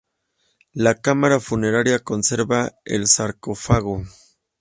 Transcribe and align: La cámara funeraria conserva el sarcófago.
La 0.73 0.99
cámara 0.99 1.39
funeraria 1.39 1.99
conserva 1.99 2.73
el 2.85 3.05
sarcófago. 3.07 4.03